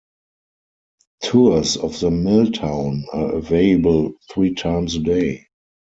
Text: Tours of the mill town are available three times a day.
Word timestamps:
Tours 1.21 1.77
of 1.77 1.99
the 1.99 2.09
mill 2.09 2.49
town 2.51 3.05
are 3.13 3.33
available 3.35 4.13
three 4.31 4.55
times 4.55 4.95
a 4.95 4.99
day. 5.01 5.45